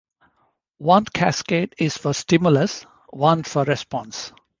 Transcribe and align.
One 0.79 1.05
cascade 1.05 1.75
is 1.77 1.95
for 1.95 2.15
stimulus, 2.15 2.87
one 3.11 3.43
for 3.43 3.63
response. 3.65 4.33